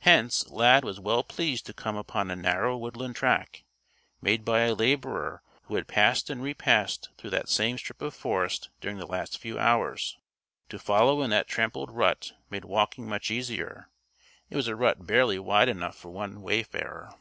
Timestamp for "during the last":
8.80-9.38